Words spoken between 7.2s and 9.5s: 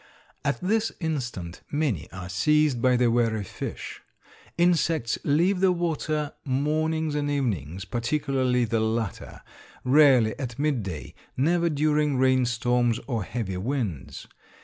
evenings, particularly the latter,